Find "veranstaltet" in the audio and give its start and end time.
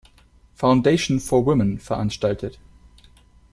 1.77-2.57